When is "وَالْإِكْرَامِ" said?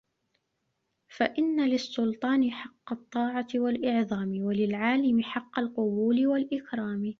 6.27-7.05